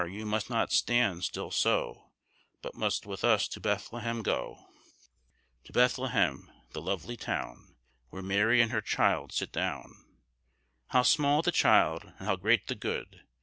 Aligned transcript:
you 0.09 0.25
must 0.25 0.49
not 0.49 0.71
stand 0.71 1.23
still 1.23 1.51
so, 1.51 1.93
&c. 1.93 2.57
But 2.63 2.73
must 2.73 3.05
with 3.05 3.23
us 3.23 3.47
to 3.49 3.59
Bethlehem 3.59 4.23
go, 4.23 4.65
&c. 5.03 5.09
To 5.65 5.73
Bethlehem, 5.73 6.49
the 6.71 6.81
lovely 6.81 7.15
town, 7.15 7.65
&c. 7.67 7.73
Where 8.09 8.23
Mary 8.23 8.61
and 8.63 8.71
her 8.71 8.81
child 8.81 9.31
sit 9.31 9.51
down, 9.51 9.93
&c. 9.93 10.05
How 10.87 11.03
small 11.03 11.43
the 11.43 11.51
child, 11.51 12.13
and 12.17 12.27
how 12.27 12.35
great 12.35 12.65
the 12.65 12.73
good, 12.73 13.17
&c. 13.17 13.19